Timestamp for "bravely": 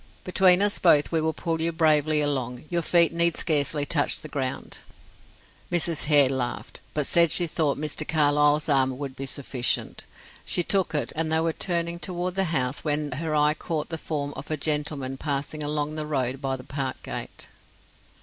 1.71-2.21